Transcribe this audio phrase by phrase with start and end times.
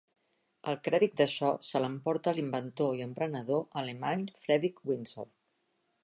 [0.71, 5.29] El crèdit d'això se l'emporta l'inventor i emprenedor alemany Fredrick Winsor.